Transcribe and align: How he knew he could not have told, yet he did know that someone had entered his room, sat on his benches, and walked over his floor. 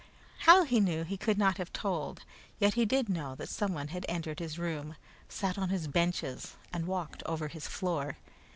How 0.47 0.63
he 0.63 0.79
knew 0.79 1.03
he 1.03 1.15
could 1.15 1.37
not 1.37 1.59
have 1.59 1.71
told, 1.71 2.23
yet 2.57 2.73
he 2.73 2.85
did 2.85 3.07
know 3.07 3.35
that 3.35 3.49
someone 3.49 3.89
had 3.89 4.03
entered 4.09 4.39
his 4.39 4.57
room, 4.57 4.95
sat 5.29 5.59
on 5.59 5.69
his 5.69 5.87
benches, 5.87 6.55
and 6.73 6.87
walked 6.87 7.21
over 7.27 7.49
his 7.49 7.67
floor. 7.67 8.17